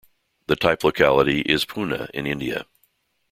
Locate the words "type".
0.55-0.83